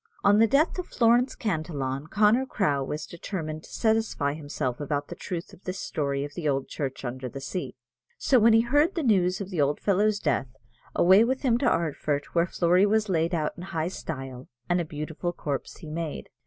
[0.23, 5.15] On the death of Florence Cantillon, Connor Crowe was determined to satisfy himself about the
[5.15, 7.75] truth of this story of the old church under the sea:
[8.17, 10.47] so when he heard the news of the old fellow's death,
[10.95, 14.85] away with him to Ardfert, where Flory was laid out in high style, and a
[14.85, 16.29] beautiful corpse he made.